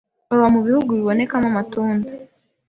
baba 0.29 0.47
mu 0.53 0.59
bihugu 0.67 0.89
bibonekamo 0.97 1.47
amatunda, 1.51 2.09